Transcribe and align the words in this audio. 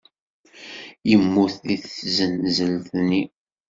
Yemmut 1.09 1.53
deg 1.67 1.79
tzenzelt-nni. 1.83 3.23